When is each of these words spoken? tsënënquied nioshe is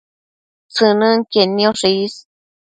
tsënënquied 0.73 1.49
nioshe 1.57 1.89
is 2.03 2.13